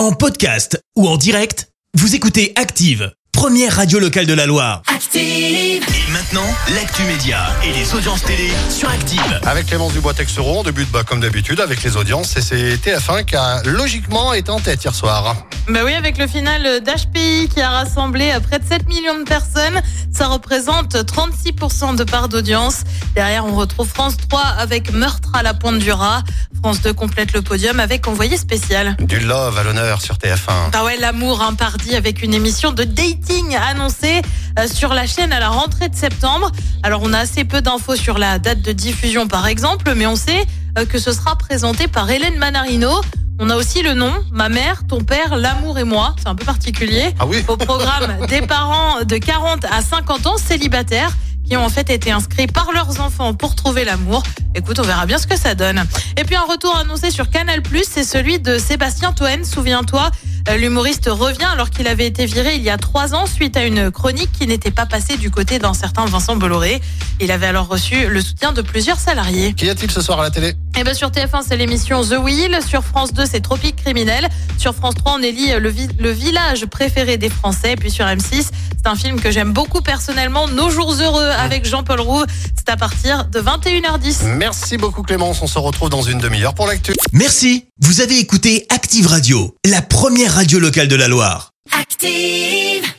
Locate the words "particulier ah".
46.44-47.26